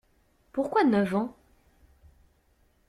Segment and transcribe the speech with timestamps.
[0.51, 1.35] Pourquoi neuf ans?